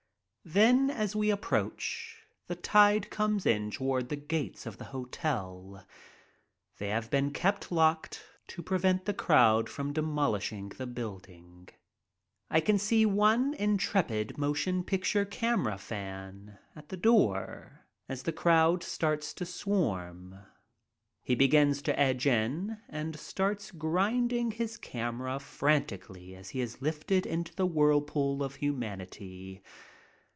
[0.43, 5.85] Then as we approach, the tide comes in toward the gates of the hotel.
[6.79, 11.69] They have been kept locked to prevent the crowd from demolishing the building.
[12.49, 18.81] I can see one intrepid motion picture camera fan at the door as the crowd
[18.83, 20.39] starts to swarm.
[21.21, 27.27] He begins to edge in, and starts grinding his camera frantically as he is lifted
[27.27, 29.61] into the whirlpool of human ity.